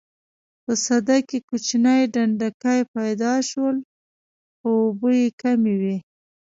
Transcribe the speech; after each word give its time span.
په 0.63 0.73
سده 0.85 1.17
کې 1.27 1.37
کوچني 1.47 1.99
ډنډکي 2.13 2.79
پیدا 2.95 3.33
شول 3.49 3.77
خو 4.57 4.69
اوبه 4.83 5.09
یې 5.21 5.27
کمې 5.41 5.75
وې. 5.81 5.97